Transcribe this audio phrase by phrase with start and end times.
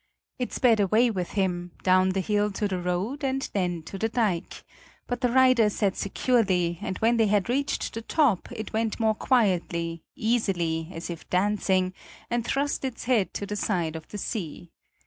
[0.39, 4.09] It sped away with him, down the hill to the road and then to the
[4.09, 4.63] dike;
[5.05, 9.13] but the rider sat securely, and when they had reached the top, it went more
[9.13, 11.93] quietly, easily, as if dancing,
[12.31, 14.71] and thrust its head to the side of the sea.